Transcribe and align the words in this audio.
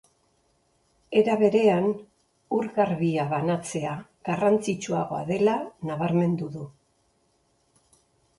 Era 1.19 1.33
berean, 1.41 1.85
ur 2.57 2.69
garbia 2.77 3.25
banatzea 3.35 3.93
garrantzitsuagoa 4.31 5.21
dela 5.29 5.59
nabarmendu 5.91 6.51
du. 6.57 6.67